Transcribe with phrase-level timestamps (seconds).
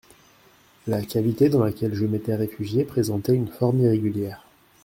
[0.87, 4.47] La cavité dans laquelle je m'étais réfugié présentait une forme irrégulière.